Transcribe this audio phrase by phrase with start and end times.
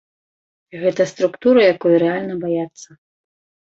[0.83, 2.89] Гэта структура, якой рэальна баяцца.